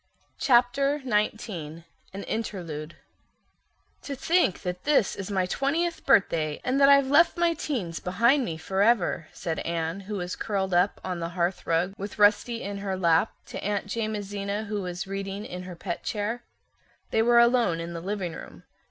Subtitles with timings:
[0.39, 2.95] Chapter XIX An Interlude
[4.01, 8.43] "To think that this is my twentieth birthday, and that I've left my teens behind
[8.43, 12.79] me forever," said Anne, who was curled up on the hearth rug with Rusty in
[12.79, 16.41] her lap, to Aunt Jamesina who was reading in her pet chair.
[17.11, 18.63] They were alone in the living room.